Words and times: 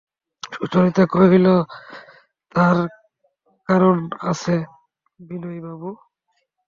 সুচরিতা 0.53 1.03
কহিল, 1.13 1.47
তার 2.55 2.77
কারণ 3.69 3.97
আছে 4.29 4.55
বিনয়বাবু! 5.19 5.89